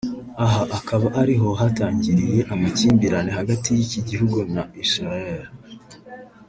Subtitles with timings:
[0.45, 5.43] aha akaba ariho hatangiriye amakimbirane hagati y’iki gihugu na Israel